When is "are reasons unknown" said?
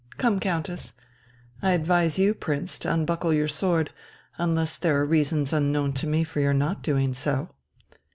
4.99-5.93